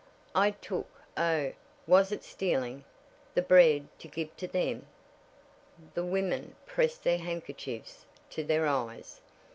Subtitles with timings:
[0.33, 1.51] "I took oh,
[1.85, 2.85] was it stealing?
[3.35, 4.87] The bread to give to them!"
[5.93, 9.21] The women pressed their handkerchiefs to their eyes.